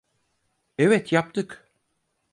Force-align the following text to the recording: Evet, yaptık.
Evet, 0.77 1.11
yaptık. 1.11 1.69